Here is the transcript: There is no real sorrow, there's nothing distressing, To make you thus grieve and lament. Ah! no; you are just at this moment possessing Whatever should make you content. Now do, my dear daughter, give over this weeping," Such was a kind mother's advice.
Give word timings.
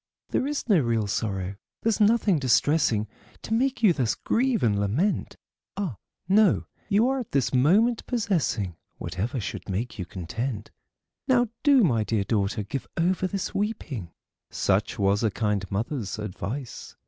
There 0.29 0.47
is 0.47 0.67
no 0.67 0.79
real 0.79 1.05
sorrow, 1.05 1.57
there's 1.83 1.99
nothing 1.99 2.39
distressing, 2.39 3.07
To 3.43 3.53
make 3.53 3.83
you 3.83 3.93
thus 3.93 4.15
grieve 4.15 4.63
and 4.63 4.79
lament. 4.79 5.35
Ah! 5.77 5.97
no; 6.27 6.65
you 6.89 7.07
are 7.07 7.19
just 7.19 7.27
at 7.27 7.31
this 7.33 7.53
moment 7.53 8.07
possessing 8.07 8.77
Whatever 8.97 9.39
should 9.39 9.69
make 9.69 9.99
you 9.99 10.07
content. 10.07 10.71
Now 11.27 11.49
do, 11.61 11.83
my 11.83 12.03
dear 12.03 12.23
daughter, 12.23 12.63
give 12.63 12.87
over 12.97 13.27
this 13.27 13.53
weeping," 13.53 14.09
Such 14.49 14.97
was 14.97 15.21
a 15.21 15.29
kind 15.29 15.69
mother's 15.71 16.17
advice. 16.17 16.95